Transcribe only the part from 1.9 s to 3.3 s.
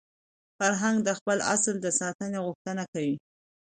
ساتني غوښتنه کوي.